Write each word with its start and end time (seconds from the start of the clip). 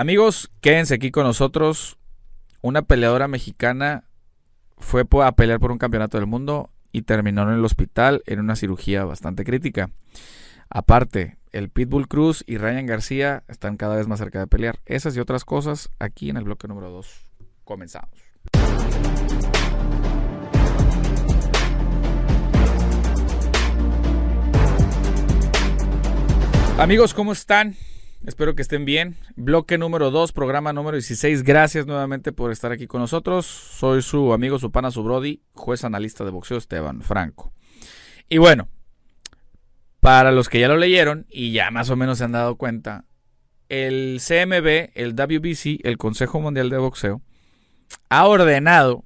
Amigos, 0.00 0.50
quédense 0.62 0.94
aquí 0.94 1.10
con 1.10 1.24
nosotros. 1.24 1.98
Una 2.62 2.80
peleadora 2.80 3.28
mexicana 3.28 4.04
fue 4.78 5.04
a 5.22 5.32
pelear 5.32 5.60
por 5.60 5.72
un 5.72 5.76
campeonato 5.76 6.16
del 6.16 6.26
mundo 6.26 6.70
y 6.90 7.02
terminó 7.02 7.42
en 7.42 7.50
el 7.50 7.62
hospital 7.66 8.22
en 8.24 8.40
una 8.40 8.56
cirugía 8.56 9.04
bastante 9.04 9.44
crítica. 9.44 9.90
Aparte, 10.70 11.36
el 11.52 11.68
Pitbull 11.68 12.08
Cruz 12.08 12.42
y 12.46 12.56
Ryan 12.56 12.86
García 12.86 13.44
están 13.46 13.76
cada 13.76 13.94
vez 13.94 14.08
más 14.08 14.20
cerca 14.20 14.38
de 14.38 14.46
pelear. 14.46 14.78
Esas 14.86 15.14
y 15.18 15.20
otras 15.20 15.44
cosas 15.44 15.90
aquí 15.98 16.30
en 16.30 16.38
el 16.38 16.44
bloque 16.44 16.66
número 16.66 16.88
2. 16.88 17.30
Comenzamos. 17.64 18.08
Amigos, 26.78 27.12
¿cómo 27.12 27.32
están? 27.32 27.76
Espero 28.26 28.54
que 28.54 28.60
estén 28.60 28.84
bien. 28.84 29.16
Bloque 29.34 29.78
número 29.78 30.10
2, 30.10 30.32
programa 30.32 30.74
número 30.74 30.96
16. 30.96 31.42
Gracias 31.42 31.86
nuevamente 31.86 32.32
por 32.32 32.52
estar 32.52 32.70
aquí 32.70 32.86
con 32.86 33.00
nosotros. 33.00 33.46
Soy 33.46 34.02
su 34.02 34.34
amigo, 34.34 34.58
su 34.58 34.70
pana, 34.70 34.90
su 34.90 35.02
brody, 35.02 35.40
juez 35.52 35.84
analista 35.84 36.22
de 36.24 36.30
boxeo 36.30 36.58
Esteban 36.58 37.00
Franco. 37.00 37.54
Y 38.28 38.36
bueno, 38.36 38.68
para 40.00 40.32
los 40.32 40.50
que 40.50 40.60
ya 40.60 40.68
lo 40.68 40.76
leyeron 40.76 41.26
y 41.30 41.52
ya 41.52 41.70
más 41.70 41.88
o 41.88 41.96
menos 41.96 42.18
se 42.18 42.24
han 42.24 42.32
dado 42.32 42.56
cuenta, 42.56 43.06
el 43.70 44.20
CMB, 44.20 44.90
el 44.94 45.14
WBC, 45.14 45.80
el 45.86 45.96
Consejo 45.96 46.40
Mundial 46.40 46.68
de 46.68 46.76
Boxeo, 46.76 47.22
ha 48.10 48.26
ordenado 48.26 49.04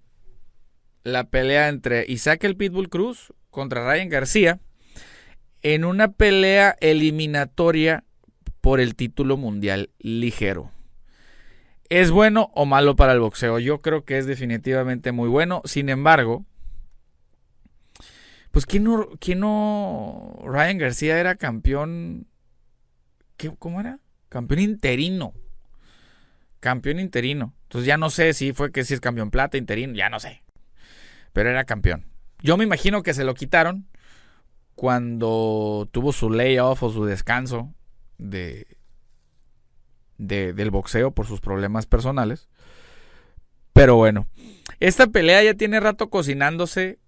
la 1.05 1.30
pelea 1.30 1.69
entre 1.69 2.05
Isaac 2.08 2.42
el 2.42 2.56
Pitbull 2.56 2.88
Cruz 2.88 3.33
contra 3.50 3.86
Ryan 3.86 4.08
García 4.08 4.60
en 5.62 5.84
una 5.84 6.12
pelea 6.12 6.77
eliminatoria 6.80 8.05
por 8.64 8.80
el 8.80 8.95
título 8.95 9.36
mundial 9.36 9.91
ligero. 9.98 10.70
¿Es 11.91 12.10
bueno 12.10 12.50
o 12.55 12.64
malo 12.64 12.96
para 12.96 13.12
el 13.12 13.20
boxeo? 13.20 13.59
Yo 13.59 13.82
creo 13.82 14.06
que 14.06 14.16
es 14.16 14.24
definitivamente 14.24 15.12
muy 15.12 15.28
bueno. 15.28 15.61
Sin 15.66 15.91
embargo, 15.91 16.47
pues 18.52 18.64
¿quién 18.64 18.84
no, 18.84 19.06
quién 19.20 19.41
no... 19.41 20.39
Ryan 20.47 20.78
García 20.78 21.20
era 21.20 21.34
campeón... 21.34 22.27
¿Qué, 23.36 23.55
¿Cómo 23.58 23.80
era? 23.80 23.98
Campeón 24.30 24.61
interino. 24.61 25.34
Campeón 26.61 27.00
interino. 27.00 27.52
Entonces 27.64 27.86
ya 27.86 27.98
no 27.98 28.08
sé 28.08 28.33
si 28.33 28.55
fue 28.55 28.72
que 28.72 28.84
si 28.84 28.94
es 28.94 29.00
campeón 29.00 29.30
plata, 29.30 29.58
interino, 29.58 29.92
ya 29.92 30.08
no 30.08 30.20
sé. 30.20 30.42
Pero 31.34 31.50
era 31.50 31.64
campeón. 31.64 32.06
Yo 32.41 32.56
me 32.56 32.64
imagino 32.64 33.02
que 33.02 33.12
se 33.12 33.24
lo 33.24 33.34
quitaron 33.34 33.89
cuando 34.74 35.86
tuvo 35.92 36.14
su 36.14 36.30
layoff 36.30 36.83
o 36.83 36.91
su 36.91 37.05
descanso 37.05 37.74
de, 38.19 38.67
del 40.19 40.70
boxeo 40.70 41.12
por 41.12 41.27
sus 41.27 41.41
problemas 41.41 41.87
personales. 41.87 42.48
Pero 43.73 43.97
bueno, 43.97 44.29
esta 44.81 45.09
pelea 45.09 45.43
ya 45.43 45.55
tiene 45.55 45.81
rato 45.81 46.11
cocinándose. 46.11 46.98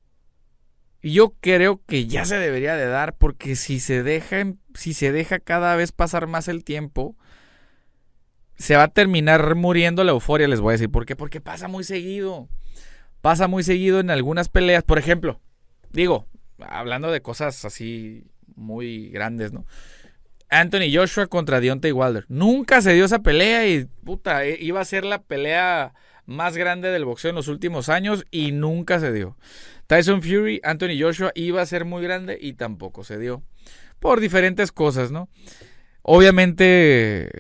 Y 1.02 1.12
yo 1.12 1.34
creo 1.40 1.80
que 1.86 2.06
ya 2.06 2.24
se 2.24 2.36
debería 2.36 2.74
de 2.74 2.86
dar 2.86 3.16
porque 3.16 3.54
si 3.54 3.78
se 3.78 4.02
deja, 4.02 4.54
si 4.74 4.92
se 4.92 5.12
deja 5.12 5.38
cada 5.38 5.76
vez 5.76 5.92
pasar 5.92 6.26
más 6.26 6.48
el 6.48 6.64
tiempo, 6.64 7.16
se 8.56 8.76
va 8.76 8.84
a 8.84 8.88
terminar 8.88 9.54
muriendo 9.54 10.02
la 10.04 10.12
euforia, 10.12 10.48
les 10.48 10.60
voy 10.60 10.70
a 10.70 10.72
decir. 10.72 10.90
¿Por 10.90 11.06
qué? 11.06 11.14
Porque 11.14 11.40
pasa 11.40 11.68
muy 11.68 11.84
seguido. 11.84 12.48
Pasa 13.20 13.46
muy 13.46 13.62
seguido 13.62 14.00
en 14.00 14.10
algunas 14.10 14.48
peleas. 14.48 14.82
Por 14.82 14.98
ejemplo, 14.98 15.40
digo, 15.92 16.26
hablando 16.58 17.10
de 17.10 17.22
cosas 17.22 17.64
así 17.64 18.24
muy 18.54 19.10
grandes, 19.10 19.52
¿no? 19.52 19.66
Anthony 20.48 20.92
Joshua 20.92 21.26
contra 21.26 21.60
Deontay 21.60 21.92
Wilder. 21.92 22.24
Nunca 22.28 22.80
se 22.80 22.94
dio 22.94 23.04
esa 23.04 23.20
pelea 23.20 23.66
y 23.66 23.86
puta, 24.04 24.44
eh, 24.44 24.58
iba 24.60 24.80
a 24.80 24.84
ser 24.84 25.04
la 25.04 25.22
pelea 25.22 25.94
más 26.24 26.56
grande 26.56 26.90
del 26.90 27.04
boxeo 27.04 27.30
en 27.30 27.36
los 27.36 27.48
últimos 27.48 27.88
años 27.88 28.24
y 28.30 28.52
nunca 28.52 29.00
se 29.00 29.12
dio. 29.12 29.36
Tyson 29.86 30.22
Fury, 30.22 30.60
Anthony 30.64 30.98
Joshua 31.00 31.32
iba 31.34 31.62
a 31.62 31.66
ser 31.66 31.84
muy 31.84 32.02
grande 32.02 32.38
y 32.40 32.54
tampoco 32.54 33.04
se 33.04 33.18
dio. 33.18 33.42
Por 34.00 34.20
diferentes 34.20 34.72
cosas, 34.72 35.10
¿no? 35.10 35.28
Obviamente, 36.02 37.30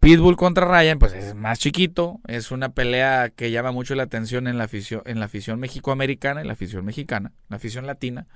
Pitbull 0.00 0.36
contra 0.36 0.66
Ryan, 0.66 0.98
pues 0.98 1.14
es 1.14 1.34
más 1.34 1.58
chiquito. 1.58 2.20
Es 2.26 2.50
una 2.50 2.74
pelea 2.74 3.30
que 3.30 3.50
llama 3.50 3.72
mucho 3.72 3.94
la 3.94 4.02
atención 4.02 4.48
en 4.48 4.58
la 4.58 4.64
afición, 4.64 5.02
en 5.06 5.20
la 5.20 5.26
afición 5.26 5.60
mexicoamericana, 5.60 6.40
en 6.40 6.46
la 6.46 6.54
afición 6.54 6.84
mexicana, 6.84 7.32
la 7.48 7.56
afición 7.56 7.86
latina. 7.86 8.26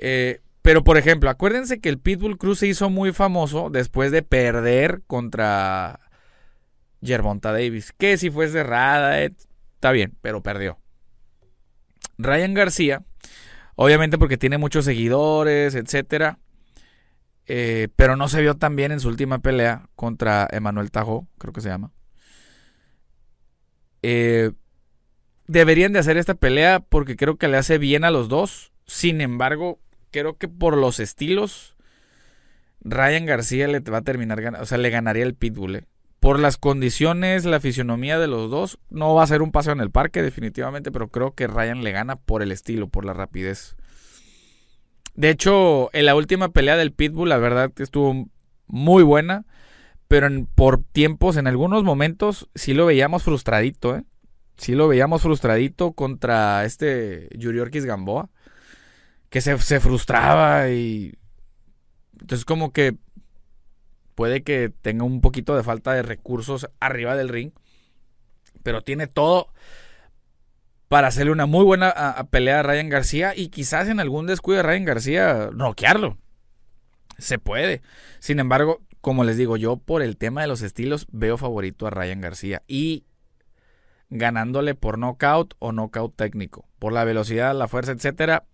Eh, 0.00 0.40
pero, 0.64 0.82
por 0.82 0.96
ejemplo, 0.96 1.28
acuérdense 1.28 1.78
que 1.78 1.90
el 1.90 1.98
Pitbull 1.98 2.38
Cruz 2.38 2.60
se 2.60 2.66
hizo 2.66 2.88
muy 2.88 3.12
famoso 3.12 3.68
después 3.68 4.10
de 4.10 4.22
perder 4.22 5.02
contra 5.06 6.00
Gervonta 7.02 7.52
Davis. 7.52 7.92
Que 7.92 8.16
si 8.16 8.30
fue 8.30 8.48
cerrada, 8.48 9.22
eh, 9.22 9.34
está 9.74 9.92
bien, 9.92 10.16
pero 10.22 10.42
perdió. 10.42 10.78
Ryan 12.16 12.54
García, 12.54 13.02
obviamente 13.74 14.16
porque 14.16 14.38
tiene 14.38 14.56
muchos 14.56 14.86
seguidores, 14.86 15.74
etcétera. 15.74 16.38
Eh, 17.44 17.88
pero 17.94 18.16
no 18.16 18.28
se 18.28 18.40
vio 18.40 18.56
tan 18.56 18.74
bien 18.74 18.90
en 18.90 19.00
su 19.00 19.08
última 19.08 19.40
pelea 19.40 19.90
contra 19.94 20.48
Emanuel 20.50 20.90
Tajo, 20.90 21.28
creo 21.36 21.52
que 21.52 21.60
se 21.60 21.68
llama. 21.68 21.92
Eh, 24.00 24.52
deberían 25.46 25.92
de 25.92 25.98
hacer 25.98 26.16
esta 26.16 26.32
pelea 26.32 26.80
porque 26.80 27.16
creo 27.16 27.36
que 27.36 27.48
le 27.48 27.58
hace 27.58 27.76
bien 27.76 28.02
a 28.04 28.10
los 28.10 28.30
dos. 28.30 28.72
Sin 28.86 29.20
embargo, 29.20 29.78
creo 30.20 30.36
que 30.36 30.48
por 30.48 30.76
los 30.76 31.00
estilos, 31.00 31.74
Ryan 32.80 33.26
García 33.26 33.66
le 33.66 33.80
va 33.80 33.98
a 33.98 34.02
terminar 34.02 34.40
ganando, 34.40 34.62
o 34.62 34.66
sea, 34.66 34.78
le 34.78 34.90
ganaría 34.90 35.24
el 35.24 35.34
Pitbull. 35.34 35.76
¿eh? 35.76 35.84
Por 36.20 36.38
las 36.38 36.56
condiciones, 36.56 37.44
la 37.44 37.58
fisionomía 37.58 38.18
de 38.18 38.28
los 38.28 38.50
dos, 38.50 38.78
no 38.90 39.14
va 39.14 39.24
a 39.24 39.26
ser 39.26 39.42
un 39.42 39.50
paseo 39.50 39.72
en 39.72 39.80
el 39.80 39.90
parque 39.90 40.22
definitivamente, 40.22 40.92
pero 40.92 41.08
creo 41.08 41.34
que 41.34 41.48
Ryan 41.48 41.82
le 41.82 41.90
gana 41.90 42.16
por 42.16 42.42
el 42.42 42.52
estilo, 42.52 42.88
por 42.88 43.04
la 43.04 43.12
rapidez. 43.12 43.76
De 45.14 45.30
hecho, 45.30 45.90
en 45.92 46.06
la 46.06 46.14
última 46.14 46.50
pelea 46.50 46.76
del 46.76 46.92
Pitbull, 46.92 47.28
la 47.28 47.38
verdad 47.38 47.72
que 47.72 47.82
estuvo 47.82 48.28
muy 48.66 49.02
buena, 49.02 49.44
pero 50.06 50.28
por 50.54 50.82
tiempos, 50.84 51.36
en 51.36 51.48
algunos 51.48 51.82
momentos, 51.82 52.48
sí 52.54 52.72
lo 52.72 52.86
veíamos 52.86 53.24
frustradito, 53.24 53.96
¿eh? 53.96 54.04
Sí 54.56 54.76
lo 54.76 54.86
veíamos 54.86 55.22
frustradito 55.22 55.92
contra 55.92 56.64
este 56.64 57.28
Yuriorkis 57.36 57.84
Gamboa 57.84 58.30
que 59.34 59.40
se, 59.40 59.80
frustraba 59.80 60.68
y... 60.68 61.18
Entonces 62.20 62.44
como 62.44 62.72
que 62.72 62.94
puede 64.14 64.44
que 64.44 64.72
tenga 64.80 65.02
un 65.02 65.20
poquito 65.20 65.56
de 65.56 65.64
falta 65.64 65.92
de 65.92 66.04
recursos 66.04 66.70
arriba 66.78 67.16
del 67.16 67.28
ring, 67.28 67.50
pero 68.62 68.82
tiene 68.82 69.08
todo 69.08 69.52
para 70.86 71.08
hacerle 71.08 71.32
una 71.32 71.46
muy 71.46 71.64
buena 71.64 72.28
pelea 72.30 72.60
a 72.60 72.62
Ryan 72.62 72.88
García 72.88 73.32
y 73.34 73.48
quizás 73.48 73.88
en 73.88 73.98
algún 73.98 74.28
descuido 74.28 74.58
de 74.58 74.68
Ryan 74.68 74.84
García 74.84 75.50
noquearlo. 75.52 76.16
Se 77.18 77.40
puede. 77.40 77.82
Sin 78.20 78.38
embargo, 78.38 78.82
como 79.00 79.24
les 79.24 79.36
digo, 79.36 79.56
yo 79.56 79.78
por 79.78 80.02
el 80.02 80.16
tema 80.16 80.42
de 80.42 80.46
los 80.46 80.62
estilos 80.62 81.08
veo 81.10 81.38
favorito 81.38 81.88
a 81.88 81.90
Ryan 81.90 82.20
García 82.20 82.62
y 82.68 83.04
ganándole 84.10 84.76
por 84.76 84.96
knockout 84.96 85.54
o 85.58 85.72
knockout 85.72 86.14
técnico, 86.14 86.68
por 86.78 86.92
la 86.92 87.02
velocidad, 87.02 87.52
la 87.52 87.66
fuerza, 87.66 87.90
etcétera, 87.90 88.44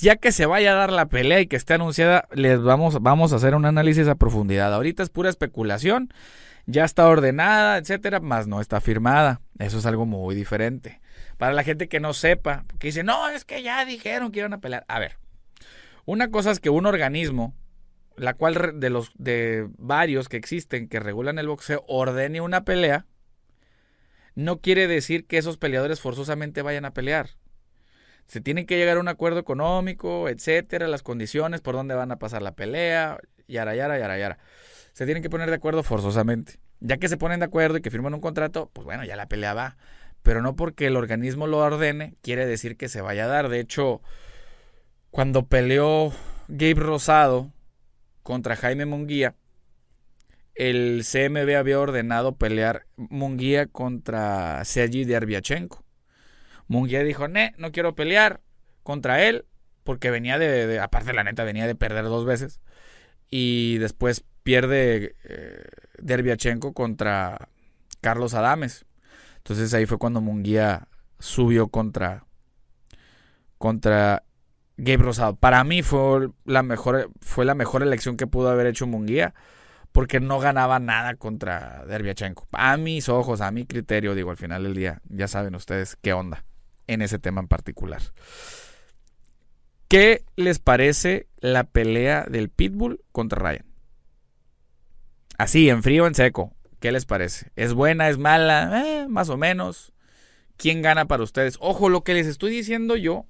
ya 0.00 0.16
que 0.16 0.32
se 0.32 0.46
vaya 0.46 0.72
a 0.72 0.76
dar 0.76 0.92
la 0.92 1.06
pelea 1.06 1.40
y 1.40 1.46
que 1.46 1.56
esté 1.56 1.74
anunciada, 1.74 2.28
les 2.32 2.62
vamos, 2.62 3.02
vamos 3.02 3.32
a 3.32 3.36
hacer 3.36 3.54
un 3.54 3.66
análisis 3.66 4.08
a 4.08 4.14
profundidad. 4.14 4.72
Ahorita 4.72 5.02
es 5.02 5.10
pura 5.10 5.30
especulación, 5.30 6.12
ya 6.66 6.84
está 6.84 7.06
ordenada, 7.06 7.76
etcétera, 7.78 8.20
más 8.20 8.46
no 8.46 8.60
está 8.60 8.80
firmada. 8.80 9.40
Eso 9.58 9.78
es 9.78 9.86
algo 9.86 10.06
muy 10.06 10.34
diferente. 10.34 11.00
Para 11.38 11.52
la 11.52 11.64
gente 11.64 11.88
que 11.88 12.00
no 12.00 12.14
sepa, 12.14 12.64
que 12.78 12.88
dice, 12.88 13.04
no, 13.04 13.28
es 13.28 13.44
que 13.44 13.62
ya 13.62 13.84
dijeron 13.84 14.32
que 14.32 14.40
iban 14.40 14.54
a 14.54 14.60
pelear. 14.60 14.84
A 14.88 14.98
ver, 14.98 15.18
una 16.04 16.30
cosa 16.30 16.50
es 16.50 16.60
que 16.60 16.70
un 16.70 16.86
organismo, 16.86 17.54
la 18.16 18.34
cual 18.34 18.80
de 18.80 18.90
los 18.90 19.12
de 19.18 19.68
varios 19.76 20.28
que 20.28 20.38
existen 20.38 20.88
que 20.88 21.00
regulan 21.00 21.38
el 21.38 21.48
boxeo, 21.48 21.84
ordene 21.88 22.40
una 22.40 22.64
pelea, 22.64 23.06
no 24.34 24.60
quiere 24.60 24.86
decir 24.86 25.26
que 25.26 25.38
esos 25.38 25.56
peleadores 25.56 26.00
forzosamente 26.00 26.62
vayan 26.62 26.84
a 26.84 26.92
pelear 26.92 27.30
se 28.26 28.40
tiene 28.40 28.66
que 28.66 28.76
llegar 28.76 28.96
a 28.96 29.00
un 29.00 29.08
acuerdo 29.08 29.38
económico, 29.38 30.28
etcétera, 30.28 30.88
las 30.88 31.02
condiciones 31.02 31.60
por 31.60 31.74
dónde 31.74 31.94
van 31.94 32.10
a 32.10 32.18
pasar 32.18 32.42
la 32.42 32.54
pelea, 32.54 33.18
yara, 33.46 33.74
yara, 33.74 33.98
yara, 33.98 34.18
yara. 34.18 34.38
Se 34.92 35.04
tienen 35.04 35.22
que 35.22 35.30
poner 35.30 35.48
de 35.48 35.56
acuerdo 35.56 35.82
forzosamente. 35.82 36.54
Ya 36.80 36.96
que 36.96 37.08
se 37.08 37.16
ponen 37.16 37.40
de 37.40 37.46
acuerdo 37.46 37.78
y 37.78 37.82
que 37.82 37.90
firman 37.90 38.14
un 38.14 38.20
contrato, 38.20 38.70
pues 38.72 38.84
bueno, 38.84 39.04
ya 39.04 39.16
la 39.16 39.28
pelea 39.28 39.54
va. 39.54 39.76
Pero 40.22 40.42
no 40.42 40.56
porque 40.56 40.88
el 40.88 40.96
organismo 40.96 41.46
lo 41.46 41.58
ordene, 41.58 42.16
quiere 42.20 42.46
decir 42.46 42.76
que 42.76 42.88
se 42.88 43.00
vaya 43.00 43.24
a 43.24 43.28
dar. 43.28 43.48
De 43.48 43.60
hecho, 43.60 44.02
cuando 45.10 45.46
peleó 45.46 46.12
Gabe 46.48 46.74
Rosado 46.74 47.52
contra 48.22 48.56
Jaime 48.56 48.86
Munguía, 48.86 49.36
el 50.54 51.04
CMB 51.04 51.56
había 51.56 51.78
ordenado 51.78 52.36
pelear 52.36 52.86
Munguía 52.96 53.66
contra 53.66 54.64
Sergi 54.64 55.04
Derbiachenko. 55.04 55.85
Munguía 56.68 57.02
dijo, 57.02 57.28
ne, 57.28 57.54
no 57.58 57.72
quiero 57.72 57.94
pelear 57.94 58.40
contra 58.82 59.22
él, 59.22 59.46
porque 59.84 60.10
venía 60.10 60.38
de, 60.38 60.80
aparte 60.80 61.12
la 61.12 61.24
neta, 61.24 61.44
venía 61.44 61.66
de 61.66 61.74
perder 61.74 62.04
dos 62.04 62.24
veces. 62.24 62.60
Y 63.30 63.78
después 63.78 64.24
pierde 64.42 65.16
eh, 65.24 65.64
Derbiachenko 65.98 66.74
contra 66.74 67.48
Carlos 68.00 68.34
Adames. 68.34 68.84
Entonces 69.38 69.72
ahí 69.74 69.86
fue 69.86 69.98
cuando 69.98 70.20
Munguía 70.20 70.88
subió 71.18 71.68
contra 71.68 72.24
contra 73.58 74.24
Gabe 74.76 75.02
Rosado. 75.02 75.36
Para 75.36 75.64
mí 75.64 75.82
fue 75.82 76.28
la 76.44 76.62
mejor 76.62 77.10
fue 77.20 77.44
la 77.44 77.54
mejor 77.54 77.82
elección 77.82 78.16
que 78.16 78.26
pudo 78.26 78.50
haber 78.50 78.66
hecho 78.66 78.86
Munguía 78.86 79.34
porque 79.92 80.20
no 80.20 80.40
ganaba 80.40 80.78
nada 80.78 81.14
contra 81.14 81.84
Derbiachenko. 81.86 82.46
A 82.52 82.76
mis 82.76 83.08
ojos, 83.08 83.40
a 83.40 83.50
mi 83.50 83.66
criterio, 83.66 84.14
digo, 84.14 84.30
al 84.30 84.36
final 84.36 84.64
del 84.64 84.74
día, 84.74 85.00
ya 85.08 85.26
saben 85.26 85.54
ustedes 85.54 85.96
qué 85.96 86.12
onda 86.12 86.44
en 86.86 87.02
ese 87.02 87.18
tema 87.18 87.40
en 87.40 87.48
particular. 87.48 88.02
¿Qué 89.88 90.24
les 90.36 90.58
parece 90.58 91.28
la 91.38 91.64
pelea 91.64 92.26
del 92.28 92.48
Pitbull 92.48 93.00
contra 93.12 93.38
Ryan? 93.38 93.66
Así, 95.38 95.68
en 95.68 95.82
frío, 95.82 96.06
en 96.06 96.14
seco. 96.14 96.54
¿Qué 96.80 96.92
les 96.92 97.06
parece? 97.06 97.50
¿Es 97.56 97.72
buena? 97.72 98.08
¿Es 98.08 98.18
mala? 98.18 98.82
Eh, 98.84 99.06
más 99.08 99.28
o 99.28 99.36
menos. 99.36 99.92
¿Quién 100.56 100.82
gana 100.82 101.06
para 101.06 101.22
ustedes? 101.22 101.56
Ojo, 101.60 101.88
lo 101.88 102.02
que 102.02 102.14
les 102.14 102.26
estoy 102.26 102.50
diciendo 102.50 102.96
yo 102.96 103.26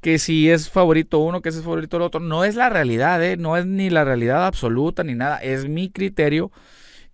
que 0.00 0.18
si 0.18 0.50
es 0.50 0.70
favorito 0.70 1.18
uno, 1.18 1.42
que 1.42 1.48
es 1.48 1.60
favorito 1.62 1.96
el 1.96 2.02
otro. 2.04 2.20
No 2.20 2.44
es 2.44 2.54
la 2.54 2.68
realidad, 2.68 3.22
¿eh? 3.24 3.36
no 3.36 3.56
es 3.56 3.66
ni 3.66 3.90
la 3.90 4.04
realidad 4.04 4.46
absoluta 4.46 5.02
ni 5.02 5.14
nada. 5.14 5.38
Es 5.38 5.68
mi 5.68 5.90
criterio. 5.90 6.52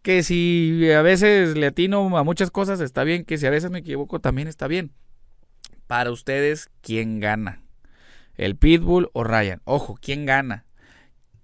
Que 0.03 0.23
si 0.23 0.91
a 0.91 1.01
veces 1.01 1.57
le 1.57 1.67
atino 1.67 2.19
a 2.19 2.25
muchas 2.25 2.51
cosas 2.51 2.81
está 2.81 3.05
bien, 3.05 3.25
que 3.25 3.39
si 3.39 3.47
a 3.47 3.51
veces 3.51 3.71
me 3.71 3.79
equivoco 3.79 4.21
también 4.21 4.49
está 4.49 4.67
bien. 4.67 4.93
Para 5.93 6.11
ustedes, 6.11 6.71
¿quién 6.81 7.21
gana? 7.21 7.61
¿El 8.37 8.57
Pitbull 8.57 9.11
o 9.13 9.25
Ryan? 9.25 9.61
Ojo, 9.67 9.99
¿quién 10.01 10.25
gana? 10.25 10.65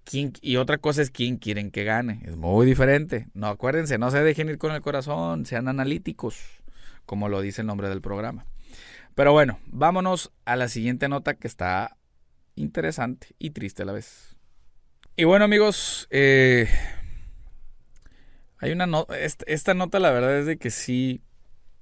¿Quién, 0.04 0.32
y 0.40 0.56
otra 0.56 0.78
cosa 0.78 1.02
es 1.02 1.10
quién 1.10 1.36
quieren 1.36 1.70
que 1.70 1.84
gane. 1.84 2.22
Es 2.24 2.34
muy 2.34 2.64
diferente. 2.64 3.28
No 3.34 3.48
acuérdense, 3.48 3.98
no 3.98 4.10
se 4.10 4.22
dejen 4.22 4.48
ir 4.48 4.56
con 4.56 4.72
el 4.72 4.80
corazón, 4.80 5.44
sean 5.44 5.68
analíticos, 5.68 6.62
como 7.04 7.28
lo 7.28 7.42
dice 7.42 7.60
el 7.60 7.66
nombre 7.66 7.90
del 7.90 8.00
programa. 8.00 8.46
Pero 9.14 9.32
bueno, 9.32 9.60
vámonos 9.66 10.32
a 10.46 10.56
la 10.56 10.68
siguiente 10.68 11.10
nota 11.10 11.34
que 11.34 11.46
está 11.46 11.98
interesante 12.54 13.34
y 13.38 13.50
triste 13.50 13.82
a 13.82 13.84
la 13.84 13.92
vez. 13.92 14.34
Y 15.14 15.24
bueno 15.24 15.44
amigos, 15.44 16.08
eh, 16.08 16.70
hay 18.56 18.72
una 18.72 18.86
nota, 18.86 19.14
esta, 19.18 19.74
nota 19.74 19.98
la 19.98 20.10
verdad 20.10 20.38
es 20.38 20.46
de 20.46 20.56
que 20.56 20.70
sí, 20.70 21.20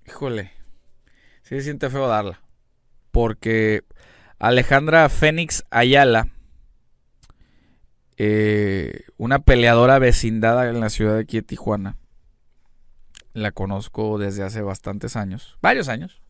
híjole, 0.05 0.51
sí 1.43 1.55
se 1.55 1.61
siente 1.61 1.91
feo 1.91 2.09
darla. 2.09 2.43
Porque 3.17 3.83
Alejandra 4.39 5.09
Fénix 5.09 5.65
Ayala, 5.71 6.29
eh, 8.19 9.05
una 9.17 9.39
peleadora 9.39 9.99
vecindada 9.99 10.69
en 10.69 10.81
la 10.81 10.91
ciudad 10.91 11.15
de 11.15 11.21
aquí 11.21 11.39
de 11.39 11.43
Tijuana, 11.43 11.97
la 13.33 13.53
conozco 13.53 14.19
desde 14.19 14.43
hace 14.43 14.61
bastantes 14.61 15.17
años, 15.17 15.57
varios 15.63 15.89
años. 15.89 16.21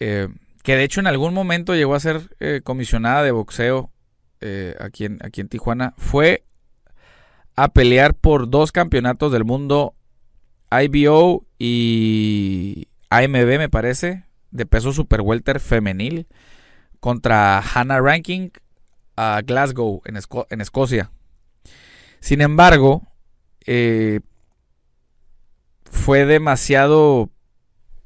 Eh, 0.00 0.28
que 0.62 0.76
de 0.76 0.84
hecho 0.84 1.00
en 1.00 1.08
algún 1.08 1.34
momento 1.34 1.74
llegó 1.74 1.94
a 1.94 2.00
ser 2.00 2.34
eh, 2.40 2.62
comisionada 2.64 3.22
de 3.22 3.32
boxeo 3.32 3.92
aquí, 4.80 5.04
en, 5.04 5.18
aquí 5.22 5.42
en 5.42 5.50
Tijuana, 5.50 5.92
fue 5.98 6.46
a 7.54 7.68
pelear 7.68 8.14
por 8.14 8.48
dos 8.48 8.72
campeonatos 8.72 9.30
del 9.30 9.44
mundo, 9.44 9.94
IBO 10.70 11.44
y 11.58 12.88
AMB 13.10 13.58
me 13.58 13.68
parece, 13.68 14.25
de 14.56 14.66
peso 14.66 14.92
super 14.92 15.20
welter 15.20 15.60
femenil, 15.60 16.26
contra 17.00 17.60
Hannah 17.60 18.00
Ranking 18.00 18.50
a 19.16 19.40
Glasgow, 19.44 20.02
en, 20.04 20.18
en 20.50 20.60
Escocia. 20.60 21.10
Sin 22.20 22.40
embargo, 22.40 23.02
fue 25.84 26.24
demasiado 26.24 27.30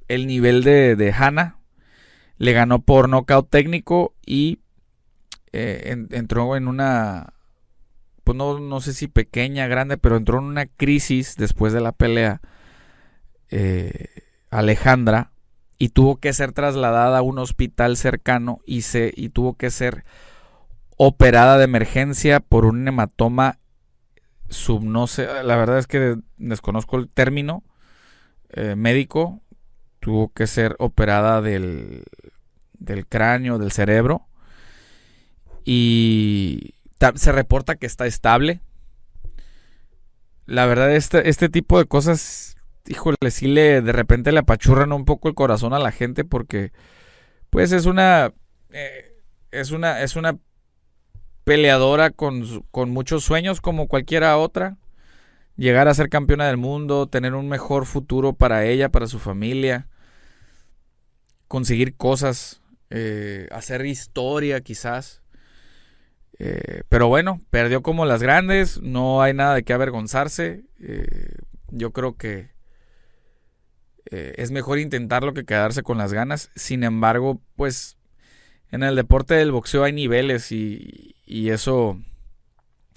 el 0.09 0.27
nivel 0.27 0.63
de, 0.65 0.97
de 0.97 1.13
Hannah 1.13 1.61
le 2.41 2.55
ganó 2.55 2.81
por 2.81 3.11
nocaut 3.11 3.51
técnico 3.51 4.15
y 4.25 4.61
eh, 5.53 5.95
entró 6.11 6.57
en 6.57 6.69
una, 6.69 7.35
pues 8.25 8.35
no, 8.35 8.59
no, 8.59 8.81
sé 8.81 8.95
si 8.95 9.09
pequeña, 9.09 9.67
grande, 9.67 9.99
pero 9.99 10.17
entró 10.17 10.39
en 10.39 10.45
una 10.45 10.65
crisis 10.65 11.37
después 11.37 11.75
de 11.75 11.83
la 11.83 11.93
pelea. 11.93 12.41
Eh, 13.51 14.07
Alejandra 14.49 15.33
y 15.81 15.89
tuvo 15.89 16.19
que 16.19 16.35
ser 16.35 16.53
trasladada 16.53 17.19
a 17.19 17.23
un 17.23 17.39
hospital 17.39 17.97
cercano 17.97 18.61
y, 18.67 18.83
se, 18.83 19.15
y 19.17 19.31
tuvo 19.31 19.55
que 19.55 19.71
ser 19.71 20.05
operada 20.99 21.57
de 21.57 21.65
emergencia 21.65 22.39
por 22.41 22.67
un 22.67 22.87
hematoma 22.87 23.59
sub, 24.51 24.85
la 24.85 25.57
verdad 25.57 25.79
es 25.79 25.87
que 25.87 26.19
desconozco 26.37 26.99
el 26.99 27.09
término 27.09 27.65
eh, 28.51 28.77
médico, 28.77 29.41
tuvo 30.01 30.31
que 30.35 30.47
ser 30.47 30.77
operada 30.79 31.41
del, 31.41 32.05
del 32.75 33.07
cráneo, 33.07 33.57
del 33.57 33.73
cerebro. 33.73 34.27
Y 35.65 36.75
se 37.15 37.33
reporta 37.33 37.77
que 37.77 37.87
está 37.87 38.07
estable. 38.07 38.61
La 40.45 40.67
verdad, 40.67 40.95
este, 40.95 41.31
este 41.31 41.49
tipo 41.49 41.79
de 41.79 41.87
cosas, 41.87 42.59
híjole, 42.87 43.17
sí 43.31 43.47
le 43.47 43.83
de 43.83 43.93
repente 43.93 44.33
le 44.33 44.41
apachurran 44.41 44.93
un 44.93 45.05
poco 45.05 45.29
el 45.29 45.35
corazón 45.35 45.73
a 45.73 45.79
la 45.79 45.93
gente 45.93 46.25
porque, 46.25 46.73
pues 47.51 47.73
es 47.73 47.87
una, 47.87 48.33
eh, 48.71 49.23
es 49.51 49.71
una, 49.71 50.03
es 50.03 50.17
una 50.17 50.39
peleadora 51.45 52.11
con, 52.11 52.65
con 52.71 52.91
muchos 52.91 53.25
sueños 53.25 53.61
como 53.61 53.89
cualquiera 53.89 54.37
otra. 54.37 54.77
Llegar 55.57 55.89
a 55.89 55.95
ser 55.95 56.09
campeona 56.09 56.47
del 56.47 56.57
mundo, 56.57 57.07
tener 57.07 57.35
un 57.35 57.49
mejor 57.49 57.85
futuro 57.85 58.33
para 58.33 58.65
ella, 58.65 58.89
para 58.91 59.07
su 59.07 59.19
familia, 59.19 59.89
conseguir 61.49 61.97
cosas 61.97 62.63
eh, 62.89 63.47
hacer 63.53 63.85
historia 63.85 64.61
quizás. 64.63 65.23
Eh, 66.39 66.83
pero 66.89 67.09
bueno, 67.09 67.41
perdió 67.51 67.83
como 67.83 68.07
las 68.07 68.23
grandes, 68.23 68.81
no 68.81 69.21
hay 69.21 69.35
nada 69.35 69.55
de 69.55 69.63
qué 69.63 69.75
avergonzarse. 69.75 70.65
Yo 71.69 71.93
creo 71.93 72.17
que 72.17 72.51
es 74.07 74.51
mejor 74.51 74.79
intentarlo 74.79 75.35
que 75.35 75.45
quedarse 75.45 75.83
con 75.83 75.99
las 75.99 76.13
ganas. 76.13 76.51
Sin 76.55 76.85
embargo, 76.85 77.41
pues 77.57 77.97
en 78.71 78.83
el 78.83 78.97
deporte 78.97 79.35
del 79.35 79.53
boxeo 79.53 79.85
hay 79.85 79.93
niveles 79.93 80.53
y, 80.53 81.17
y 81.27 81.51
eso 81.51 81.99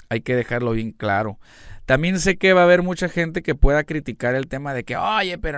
hay 0.09 0.21
que 0.21 0.35
dejarlo 0.35 0.71
bien 0.71 0.91
claro. 0.91 1.39
También 1.85 2.19
sé 2.19 2.37
que 2.37 2.53
va 2.53 2.61
a 2.61 2.65
haber 2.65 2.81
mucha 2.81 3.09
gente 3.09 3.41
que 3.41 3.55
pueda 3.55 3.83
criticar 3.83 4.35
el 4.35 4.47
tema 4.47 4.73
de 4.73 4.83
que, 4.83 4.95
oye, 4.95 5.37
pero 5.37 5.57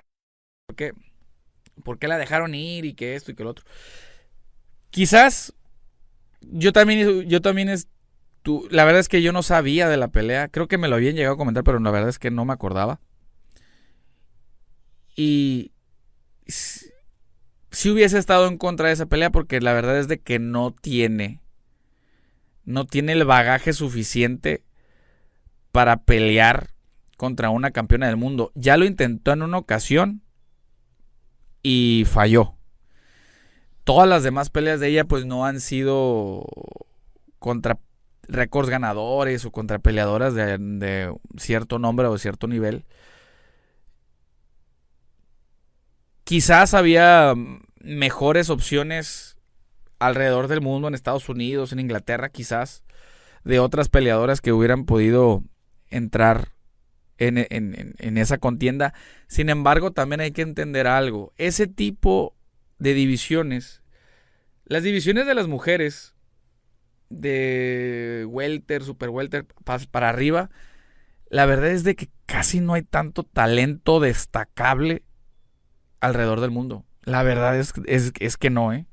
¿por 0.65 0.75
qué, 0.75 0.93
¿por 1.83 1.99
qué 1.99 2.07
la 2.07 2.17
dejaron 2.17 2.55
ir 2.55 2.85
y 2.85 2.93
que 2.93 3.15
esto 3.15 3.31
y 3.31 3.35
que 3.35 3.43
lo 3.43 3.51
otro? 3.51 3.65
Quizás 4.89 5.53
yo 6.41 6.71
también, 6.71 7.27
yo 7.29 7.41
también 7.41 7.69
es, 7.69 7.87
la 8.69 8.85
verdad 8.85 9.01
es 9.01 9.09
que 9.09 9.21
yo 9.21 9.31
no 9.33 9.43
sabía 9.43 9.89
de 9.89 9.97
la 9.97 10.07
pelea. 10.07 10.47
Creo 10.47 10.67
que 10.67 10.77
me 10.77 10.87
lo 10.87 10.95
habían 10.95 11.15
llegado 11.15 11.35
a 11.35 11.37
comentar, 11.37 11.63
pero 11.63 11.79
la 11.79 11.91
verdad 11.91 12.09
es 12.09 12.19
que 12.19 12.31
no 12.31 12.45
me 12.45 12.53
acordaba. 12.53 12.99
Y 15.15 15.71
si, 16.47 16.91
hubiese 17.89 18.17
estado 18.17 18.47
en 18.47 18.57
contra 18.57 18.87
de 18.87 18.93
esa 18.93 19.05
pelea, 19.05 19.31
porque 19.31 19.61
la 19.61 19.73
verdad 19.73 19.97
es 19.97 20.07
de 20.07 20.19
que 20.19 20.39
no 20.39 20.71
tiene, 20.71 21.41
no 22.63 22.85
tiene 22.85 23.13
el 23.13 23.25
bagaje 23.25 23.73
suficiente 23.73 24.63
para 25.71 26.03
pelear 26.03 26.71
contra 27.17 27.49
una 27.49 27.71
campeona 27.71 28.07
del 28.07 28.17
mundo. 28.17 28.51
Ya 28.55 28.77
lo 28.77 28.85
intentó 28.85 29.31
en 29.31 29.41
una 29.41 29.57
ocasión 29.57 30.21
y 31.63 32.05
falló 32.05 32.55
todas 33.85 34.09
las 34.09 34.23
demás 34.23 34.49
peleas 34.49 34.81
de 34.81 34.89
ella 34.89 35.05
pues 35.05 35.25
no 35.25 35.45
han 35.45 35.61
sido 35.61 36.45
contra 37.39 37.79
récords 38.27 38.69
ganadores 38.69 39.45
o 39.45 39.51
contra 39.51 39.79
peleadoras 39.79 40.33
de, 40.33 41.15
cierto 41.37 41.79
nombre 41.79 42.07
o 42.07 42.17
cierto 42.17 42.47
nivel. 42.47 42.83
Quizás 46.25 46.73
había 46.73 47.35
mejores 47.81 48.49
opciones 48.49 49.37
alrededor 49.99 50.47
del 50.47 50.59
mundo, 50.59 50.87
en 50.87 50.95
Estados 50.95 51.29
Unidos, 51.29 51.71
en 51.71 51.79
Inglaterra, 51.79 52.29
quizás, 52.29 52.83
de 53.43 53.59
otras 53.59 53.89
peleadoras 53.89 54.41
que 54.41 54.51
hubieran 54.51 54.85
podido 54.85 55.43
entrar 55.87 56.49
en, 57.19 58.17
esa 58.17 58.39
contienda. 58.39 58.95
Sin 59.27 59.49
embargo, 59.49 59.91
también 59.91 60.19
hay 60.19 60.31
que 60.31 60.41
entender 60.41 60.87
algo. 60.87 61.31
Ese 61.37 61.67
tipo 61.67 62.35
de 62.79 62.95
divisiones. 62.95 63.83
Las 64.65 64.81
divisiones 64.81 65.27
de 65.27 65.35
las 65.35 65.47
mujeres, 65.47 66.15
de 67.09 68.25
welter, 68.27 68.81
super 68.81 69.09
welter, 69.09 69.45
para 69.91 70.09
arriba, 70.09 70.49
la 71.29 71.45
verdad 71.45 71.69
es 71.69 71.83
de 71.83 71.95
que 71.95 72.09
casi 72.25 72.61
no 72.61 72.73
hay 72.73 72.81
tanto 72.81 73.21
talento 73.21 73.99
destacable 73.99 75.03
alrededor 76.05 76.41
del 76.41 76.51
mundo. 76.51 76.85
La 77.03 77.23
verdad 77.23 77.57
es, 77.57 77.73
es, 77.85 78.37
que 78.37 78.49
no, 78.49 78.73
¿eh? 78.73 78.85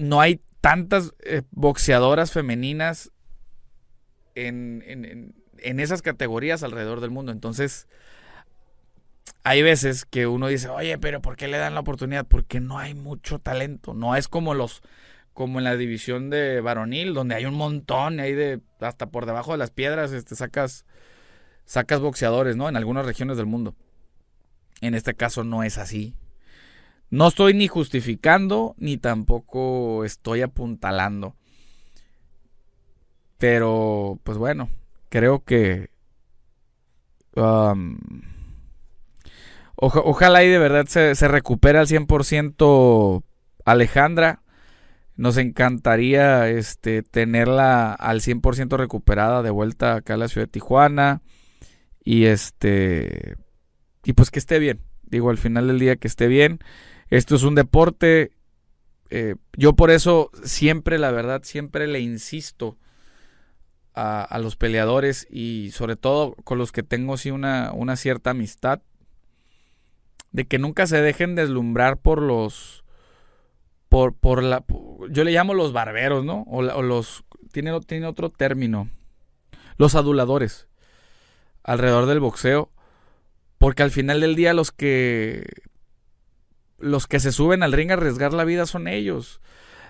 No 0.00 0.20
hay 0.20 0.40
tantas 0.60 1.12
eh, 1.24 1.42
boxeadoras 1.50 2.32
femeninas 2.32 3.10
en, 4.34 4.82
en, 4.86 5.34
en 5.58 5.80
esas 5.80 6.02
categorías 6.02 6.62
alrededor 6.62 7.00
del 7.00 7.10
mundo. 7.10 7.32
Entonces, 7.32 7.86
hay 9.44 9.62
veces 9.62 10.04
que 10.04 10.26
uno 10.26 10.48
dice, 10.48 10.68
oye, 10.68 10.98
pero 10.98 11.20
¿por 11.20 11.36
qué 11.36 11.48
le 11.48 11.58
dan 11.58 11.74
la 11.74 11.80
oportunidad? 11.80 12.26
Porque 12.26 12.60
no 12.60 12.78
hay 12.78 12.94
mucho 12.94 13.38
talento. 13.38 13.92
No 13.94 14.14
es 14.16 14.28
como 14.28 14.54
los, 14.54 14.82
como 15.32 15.58
en 15.58 15.64
la 15.64 15.76
división 15.76 16.30
de 16.30 16.60
varonil, 16.60 17.14
donde 17.14 17.34
hay 17.34 17.44
un 17.46 17.54
montón, 17.54 18.20
ahí 18.20 18.34
de, 18.34 18.60
hasta 18.80 19.06
por 19.06 19.26
debajo 19.26 19.52
de 19.52 19.58
las 19.58 19.70
piedras, 19.70 20.12
este, 20.12 20.36
sacas, 20.36 20.86
sacas 21.64 22.00
boxeadores, 22.00 22.56
¿no? 22.56 22.68
En 22.68 22.76
algunas 22.76 23.06
regiones 23.06 23.36
del 23.36 23.46
mundo. 23.46 23.74
En 24.82 24.94
este 24.94 25.14
caso 25.14 25.44
no 25.44 25.62
es 25.62 25.78
así. 25.78 26.14
No 27.08 27.28
estoy 27.28 27.54
ni 27.54 27.68
justificando, 27.68 28.74
ni 28.78 28.98
tampoco 28.98 30.04
estoy 30.04 30.42
apuntalando. 30.42 31.36
Pero, 33.38 34.18
pues 34.24 34.36
bueno, 34.38 34.68
creo 35.08 35.44
que... 35.44 35.90
Um, 37.34 37.98
ojalá 39.76 40.44
y 40.44 40.48
de 40.48 40.58
verdad 40.58 40.86
se, 40.86 41.14
se 41.14 41.28
recupere 41.28 41.78
al 41.78 41.86
100% 41.86 43.22
Alejandra. 43.64 44.42
Nos 45.16 45.36
encantaría 45.36 46.48
este, 46.48 47.02
tenerla 47.02 47.92
al 47.92 48.20
100% 48.20 48.76
recuperada 48.76 49.42
de 49.42 49.50
vuelta 49.50 49.94
acá 49.94 50.14
a 50.14 50.16
la 50.16 50.28
ciudad 50.28 50.46
de 50.46 50.52
Tijuana. 50.52 51.22
Y 52.04 52.24
este. 52.24 53.36
Y 54.04 54.14
pues 54.14 54.30
que 54.30 54.38
esté 54.38 54.58
bien. 54.58 54.80
Digo, 55.02 55.30
al 55.30 55.38
final 55.38 55.68
del 55.68 55.78
día 55.78 55.96
que 55.96 56.08
esté 56.08 56.26
bien. 56.26 56.58
Esto 57.08 57.34
es 57.34 57.42
un 57.42 57.54
deporte. 57.54 58.32
Eh, 59.10 59.36
yo 59.54 59.74
por 59.74 59.90
eso 59.90 60.30
siempre, 60.42 60.98
la 60.98 61.10
verdad, 61.10 61.42
siempre 61.44 61.86
le 61.86 62.00
insisto 62.00 62.78
a, 63.94 64.38
los 64.38 64.56
peleadores 64.56 65.26
y 65.30 65.70
sobre 65.72 65.96
todo 65.96 66.34
con 66.44 66.58
los 66.58 66.72
que 66.72 66.82
tengo 66.82 67.16
sí 67.16 67.30
una, 67.30 67.72
una 67.74 67.96
cierta 67.96 68.30
amistad, 68.30 68.80
de 70.30 70.46
que 70.46 70.58
nunca 70.58 70.86
se 70.86 71.00
dejen 71.02 71.34
deslumbrar 71.34 71.98
por 71.98 72.22
los, 72.22 72.84
por, 73.88 74.14
por 74.14 74.42
la, 74.42 74.64
yo 75.10 75.24
le 75.24 75.32
llamo 75.32 75.52
los 75.52 75.72
barberos, 75.74 76.24
¿no? 76.24 76.44
O, 76.48 76.62
los, 76.62 77.24
tiene, 77.52 77.78
tiene 77.80 78.06
otro 78.06 78.30
término, 78.30 78.88
los 79.76 79.94
aduladores 79.94 80.68
alrededor 81.62 82.06
del 82.06 82.20
boxeo, 82.20 82.70
porque 83.62 83.84
al 83.84 83.92
final 83.92 84.20
del 84.20 84.34
día 84.34 84.54
los 84.54 84.72
que, 84.72 85.44
los 86.80 87.06
que 87.06 87.20
se 87.20 87.30
suben 87.30 87.62
al 87.62 87.70
ring 87.70 87.92
a 87.92 87.94
arriesgar 87.94 88.32
la 88.32 88.42
vida 88.42 88.66
son 88.66 88.88
ellos. 88.88 89.40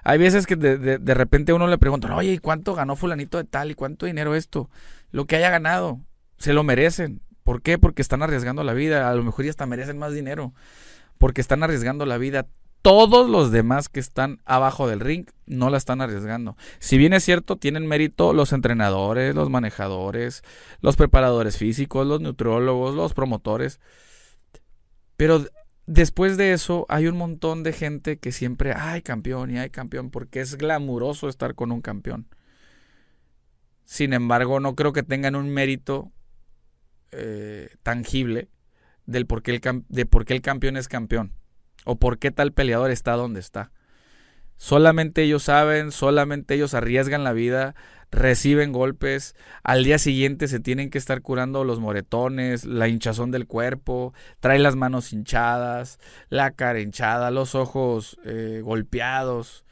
Hay 0.03 0.19
veces 0.19 0.47
que 0.47 0.57
de, 0.57 0.77
de, 0.77 1.15
repente 1.15 1.55
uno 1.55 1.67
le 1.67 1.79
pregunta, 1.79 2.15
oye, 2.15 2.33
¿y 2.33 2.39
cuánto 2.39 2.75
ganó 2.75 2.97
fulanito 2.97 3.39
de 3.39 3.45
tal? 3.45 3.71
¿Y 3.71 3.75
cuánto 3.75 4.05
dinero 4.05 4.35
esto? 4.35 4.69
Lo 5.11 5.25
que 5.25 5.37
haya 5.37 5.49
ganado, 5.49 6.01
se 6.37 6.53
lo 6.53 6.65
merecen. 6.65 7.23
¿Por 7.45 7.63
qué? 7.63 7.79
Porque 7.79 8.03
están 8.03 8.23
arriesgando 8.23 8.63
la 8.63 8.75
vida. 8.75 9.09
A 9.09 9.15
lo 9.15 9.25
mejor 9.25 9.47
ya 9.47 9.51
hasta 9.51 9.65
merecen 9.65 9.97
más 9.97 10.13
dinero. 10.13 10.53
Porque 11.17 11.41
están 11.41 11.63
arriesgando 11.63 12.05
la 12.05 12.19
vida. 12.19 12.49
Todos 12.83 13.31
los 13.31 13.53
demás 13.53 13.89
que 13.89 14.01
están 14.01 14.41
abajo 14.45 14.89
del 14.89 14.99
ring 14.99 15.27
no 15.47 15.71
la 15.71 15.79
están 15.79 16.01
arriesgando. 16.01 16.57
Si 16.81 16.99
bien 16.99 17.13
es 17.13 17.25
cierto, 17.25 17.57
tienen 17.57 17.87
mérito 17.87 18.33
los 18.33 18.53
entrenadores, 18.53 19.37
los 19.37 19.51
manejadores, 19.51 20.43
los 20.81 20.97
preparadores 20.97 21.57
físicos, 21.57 22.07
los 22.07 22.21
nutriólogos, 22.21 22.95
los 22.95 23.15
promotores. 23.15 23.81
Pero 25.17 25.45
Después 25.87 26.37
de 26.37 26.53
eso, 26.53 26.87
hay 26.89 27.09
un 27.09 27.17
montón 27.17 27.65
de 27.65 27.73
gente 27.73 28.19
que 28.19 28.31
siempre, 28.31 28.73
hay 28.73 29.03
campeón 29.03 29.51
y 29.51 29.59
hay 29.59 29.69
campeón, 29.69 30.11
porque 30.11 30.41
es 30.41 30.57
glamuroso 30.57 31.29
estar 31.29 31.57
con 31.57 31.73
un 31.73 31.83
campeón. 31.83 32.29
Sin 33.85 34.13
embargo, 34.13 34.61
no 34.61 34.77
creo 34.77 34.93
que 34.93 35.03
tengan 35.03 35.35
un 35.35 35.51
mérito 35.51 36.13
eh, 37.11 37.69
tangible 37.83 38.49
del 39.07 39.27
por 39.27 39.43
qué 39.43 39.51
el, 39.51 39.85
de 39.89 40.07
por 40.07 40.25
qué 40.25 40.35
el 40.35 40.41
campeón 40.41 40.77
es 40.77 40.87
campeón 40.87 41.33
o 41.85 41.97
por 41.97 42.19
qué 42.19 42.31
tal 42.31 42.53
peleador 42.53 42.91
está 42.91 43.13
donde 43.13 43.41
está. 43.41 43.71
Solamente 44.57 45.23
ellos 45.23 45.43
saben, 45.43 45.91
solamente 45.91 46.55
ellos 46.55 46.75
arriesgan 46.75 47.25
la 47.25 47.33
vida, 47.33 47.75
reciben 48.13 48.71
golpes, 48.71 49.35
al 49.65 49.83
día 49.83 49.99
siguiente 49.99 50.47
se 50.47 50.61
tienen 50.61 50.91
que 50.91 50.99
estar 50.99 51.21
curando 51.23 51.65
los 51.65 51.81
moretones, 51.81 52.65
la 52.65 52.87
hinchazón 52.87 53.33
del 53.33 53.47
cuerpo, 53.47 54.15
trae 54.39 54.61
las 54.61 54.77
manos 54.77 55.13
hinchadas, 55.13 55.99
la 56.29 56.53
cara 56.53 56.79
hinchada, 56.79 57.33
los 57.33 57.57
ojos 57.57 58.19
eh, 58.25 58.61
golpeados. 58.63 59.65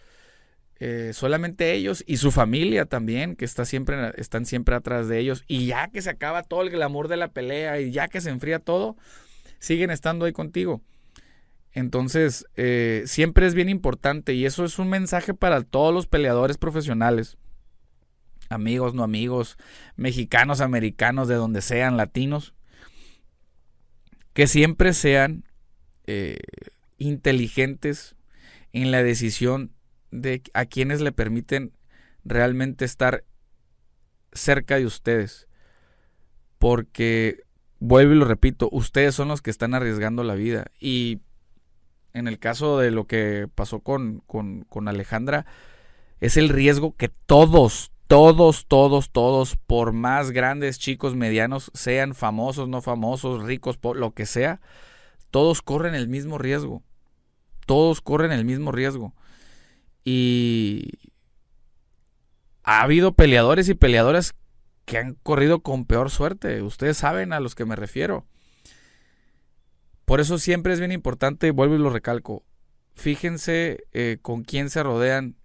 Eh, 0.83 1.13
solamente 1.13 1.75
ellos 1.75 2.03
y 2.07 2.17
su 2.17 2.33
familia 2.33 2.87
también, 2.87 3.37
que 3.37 3.45
está 3.45 3.67
siempre, 3.67 4.13
están 4.17 4.47
siempre 4.47 4.75
atrás 4.75 5.07
de 5.07 5.19
ellos. 5.19 5.45
Y 5.47 5.67
ya 5.67 5.89
que 5.89 6.03
se 6.03 6.11
acaba 6.11 6.43
todo 6.43 6.63
el 6.63 6.71
glamour 6.71 7.07
de 7.09 7.19
la 7.19 7.29
pelea 7.29 7.79
y 7.81 7.93
ya 7.93 8.09
que 8.09 8.23
se 8.23 8.31
enfría 8.31 8.59
todo, 8.59 8.97
siguen 9.59 9.91
estando 9.91 10.25
ahí 10.25 10.33
contigo. 10.33 10.81
Entonces, 11.73 12.47
eh, 12.57 13.05
siempre 13.07 13.47
es 13.47 13.55
bien 13.55 13.69
importante 13.69 14.35
y 14.35 14.45
eso 14.45 14.65
es 14.65 14.79
un 14.79 14.89
mensaje 14.89 15.35
para 15.35 15.63
todos 15.63 15.95
los 15.95 16.07
peleadores 16.07 16.59
profesionales 16.59 17.39
amigos, 18.51 18.95
no 18.95 19.05
amigos, 19.05 19.57
mexicanos, 19.97 20.61
americanos, 20.61 21.29
de 21.29 21.37
donde 21.37 21.63
sean, 21.63 21.97
latinos, 21.97 22.53
que 24.35 24.47
siempre 24.47 24.93
sean 24.93 25.45
eh, 26.07 26.39
inteligentes 26.99 28.17
en 28.73 28.91
la 28.91 29.03
decisión 29.03 29.73
de 30.11 30.43
a 30.53 30.67
quienes 30.67 31.01
le 31.01 31.13
permiten 31.13 31.73
realmente 32.25 32.85
estar 32.85 33.25
cerca 34.33 34.77
de 34.77 34.87
ustedes. 34.87 35.47
Porque, 36.59 37.45
vuelvo 37.79 38.13
y 38.13 38.17
lo 38.17 38.25
repito, 38.27 38.69
ustedes 38.73 39.15
son 39.15 39.29
los 39.29 39.41
que 39.41 39.51
están 39.51 39.75
arriesgando 39.75 40.25
la 40.25 40.35
vida. 40.35 40.67
Y 40.81 41.21
en 42.13 42.29
el 42.29 42.39
caso 42.39 42.79
de 42.79 42.91
lo 42.91 43.07
que 43.07 43.49
pasó 43.55 43.81
con, 43.81 44.23
con, 44.27 44.63
con 44.69 44.89
Alejandra, 44.89 45.47
es 46.21 46.37
el 46.37 46.49
riesgo 46.49 46.95
que 46.97 47.09
todos, 47.09 47.93
todos, 48.07 48.67
todos, 48.67 49.11
todos, 49.11 49.57
por 49.57 49.93
más 49.93 50.31
grandes, 50.33 50.79
chicos, 50.79 51.15
medianos, 51.15 51.71
sean 51.75 52.15
famosos, 52.15 52.69
no 52.69 52.83
famosos, 52.83 53.45
ricos, 53.45 53.79
lo 53.95 54.13
que 54.13 54.27
sea, 54.27 54.61
todos 55.31 55.63
corren 55.63 55.95
el 55.95 56.09
mismo 56.09 56.39
riesgo. 56.39 56.83
Todos 57.67 58.01
corren 58.01 58.33
el 58.33 58.45
mismo 58.45 58.73
riesgo. 58.73 59.15
Y 60.05 60.91
ha 62.65 62.83
habido 62.83 63.13
peleadores 63.13 63.69
y 63.69 63.75
peleadoras 63.75 64.35
que 64.85 64.99
han 64.99 65.15
corrido 65.23 65.61
con 65.61 65.85
peor 65.85 66.11
suerte. 66.11 66.63
Ustedes 66.63 66.97
saben 66.97 67.33
a 67.33 67.41
los 67.41 67.55
que 67.55 67.65
me 67.65 67.77
refiero. 67.77 68.27
Por 70.11 70.19
eso 70.19 70.39
siempre 70.39 70.73
es 70.73 70.81
bien 70.81 70.91
importante, 70.91 71.53
vuelvo 71.53 71.77
y 71.77 71.79
lo 71.79 71.89
recalco, 71.89 72.43
fíjense 72.97 73.85
eh, 73.93 74.19
con 74.21 74.43
quién 74.43 74.69
se 74.69 74.83
rodean, 74.83 75.37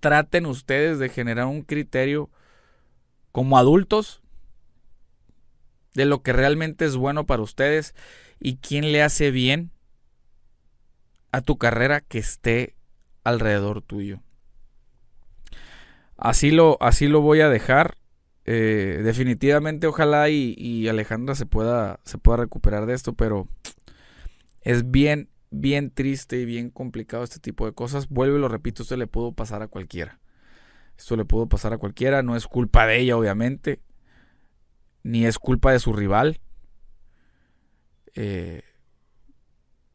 traten 0.00 0.46
ustedes 0.46 0.98
de 0.98 1.10
generar 1.10 1.44
un 1.44 1.60
criterio 1.60 2.30
como 3.30 3.58
adultos 3.58 4.22
de 5.92 6.06
lo 6.06 6.22
que 6.22 6.32
realmente 6.32 6.86
es 6.86 6.96
bueno 6.96 7.26
para 7.26 7.42
ustedes 7.42 7.94
y 8.40 8.56
quién 8.56 8.90
le 8.90 9.02
hace 9.02 9.30
bien 9.30 9.70
a 11.30 11.42
tu 11.42 11.58
carrera 11.58 12.00
que 12.00 12.20
esté 12.20 12.74
alrededor 13.22 13.82
tuyo. 13.82 14.22
Así 16.16 16.52
lo, 16.52 16.78
así 16.80 17.06
lo 17.06 17.20
voy 17.20 17.42
a 17.42 17.50
dejar. 17.50 17.98
Eh, 18.44 19.00
definitivamente, 19.04 19.86
ojalá 19.86 20.28
y, 20.28 20.88
Alejandra 20.88 21.34
se 21.34 21.46
pueda, 21.46 22.00
se 22.04 22.18
pueda 22.18 22.38
recuperar 22.38 22.86
de 22.86 22.94
esto, 22.94 23.12
pero 23.12 23.48
es 24.62 24.90
bien 24.90 25.28
bien 25.52 25.90
triste 25.90 26.40
y 26.40 26.44
bien 26.46 26.70
complicado 26.70 27.22
este 27.22 27.38
tipo 27.38 27.66
de 27.66 27.72
cosas. 27.72 28.08
Vuelvo 28.08 28.36
y 28.38 28.40
lo 28.40 28.48
repito, 28.48 28.82
esto 28.82 28.96
le 28.96 29.06
pudo 29.06 29.32
pasar 29.32 29.62
a 29.62 29.68
cualquiera. 29.68 30.18
Esto 30.98 31.16
le 31.16 31.24
pudo 31.24 31.48
pasar 31.48 31.72
a 31.72 31.78
cualquiera, 31.78 32.22
no 32.22 32.36
es 32.36 32.46
culpa 32.46 32.86
de 32.86 32.98
ella, 32.98 33.16
obviamente, 33.16 33.80
ni 35.02 35.26
es 35.26 35.38
culpa 35.38 35.72
de 35.72 35.78
su 35.78 35.92
rival. 35.92 36.40
Eh, 38.14 38.62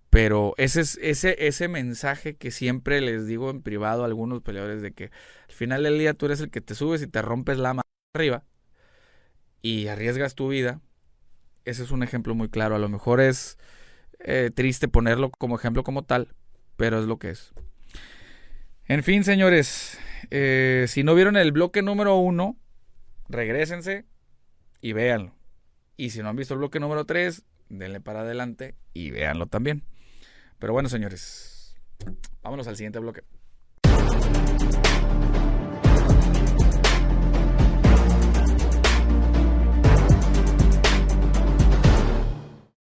pero 0.10 0.54
ese, 0.58 0.82
es, 0.82 0.98
ese, 1.02 1.48
ese 1.48 1.68
mensaje 1.68 2.36
que 2.36 2.52
siempre 2.52 3.02
les 3.02 3.28
digo 3.28 3.50
en 3.50 3.62
privado 3.62 4.04
a 4.04 4.06
algunos 4.06 4.42
peleadores 4.42 4.82
de 4.82 4.94
que 4.94 5.06
al 5.48 5.56
final 5.56 5.84
del 5.84 6.00
día 6.00 6.14
tú 6.14 6.28
eres 6.28 6.42
el 6.42 6.50
que 6.50 6.62
te 6.62 6.76
subes 6.76 7.02
y 7.02 7.08
te 7.08 7.22
rompes 7.22 7.58
la 7.58 7.74
mano 7.74 7.87
arriba 8.14 8.44
y 9.62 9.88
arriesgas 9.88 10.36
tu 10.36 10.50
vida. 10.50 10.82
Ese 11.66 11.84
es 11.84 11.92
un 11.92 12.04
ejemplo 12.04 12.36
muy 12.36 12.50
claro. 12.50 12.76
A 12.76 12.80
lo 12.80 12.90
mejor 12.90 13.22
es 13.22 13.58
eh, 14.20 14.52
triste 14.54 14.88
ponerlo 14.88 15.30
como 15.32 15.56
ejemplo 15.56 15.84
como 15.84 16.04
tal, 16.04 16.34
pero 16.76 17.00
es 17.00 17.06
lo 17.06 17.20
que 17.20 17.32
es. 17.32 17.54
En 18.86 19.04
fin, 19.04 19.24
señores, 19.24 20.00
eh, 20.32 20.86
si 20.88 21.04
no 21.04 21.14
vieron 21.14 21.36
el 21.36 21.52
bloque 21.52 21.82
número 21.82 22.16
uno, 22.18 22.58
regresense 23.28 24.06
y 24.82 24.94
véanlo. 24.94 25.34
Y 25.98 26.12
si 26.12 26.22
no 26.22 26.30
han 26.30 26.36
visto 26.36 26.54
el 26.54 26.60
bloque 26.60 26.80
número 26.80 27.06
3, 27.06 27.44
denle 27.70 28.00
para 28.00 28.22
adelante 28.22 28.76
y 28.94 29.12
véanlo 29.12 29.48
también. 29.48 29.84
Pero 30.60 30.72
bueno, 30.72 30.90
señores, 30.90 31.76
vámonos 32.42 32.68
al 32.68 32.78
siguiente 32.78 33.00
bloque. 33.00 33.24